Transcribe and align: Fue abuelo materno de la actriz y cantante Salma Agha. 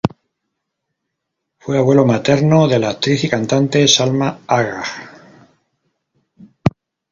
Fue 1.59 1.77
abuelo 1.77 2.05
materno 2.07 2.67
de 2.67 2.79
la 2.79 2.89
actriz 2.89 3.23
y 3.23 3.29
cantante 3.29 3.87
Salma 3.87 4.39
Agha. 4.47 4.83